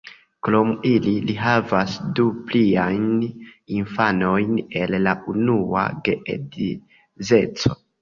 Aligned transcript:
Krom 0.45 0.69
ili, 0.91 1.11
li 1.29 1.35
havas 1.41 1.97
du 2.21 2.25
pliajn 2.49 3.05
infanojn 3.83 4.59
el 4.83 4.99
la 5.07 5.17
unua 5.37 5.89
geedzeco. 6.11 7.83